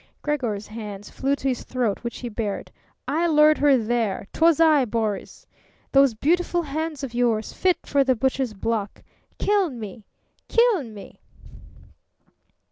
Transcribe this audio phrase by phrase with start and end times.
[0.23, 2.71] Gregor's hands flew to his throat, which he bared.
[3.07, 4.25] "I lured her there!
[4.33, 5.45] 'Twas I, Boris!...
[5.91, 9.03] Those beautiful hands of yours, fit for the butcher's block!
[9.37, 10.07] Kill me!
[10.49, 11.21] Kill me!"